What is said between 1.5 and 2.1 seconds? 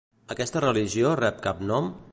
nom?